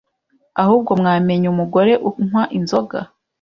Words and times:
ahubwo 0.61 0.91
mwamenya 0.99 1.47
umugore 1.53 1.91
unkwa 2.09 2.43
inzoga 2.57 2.99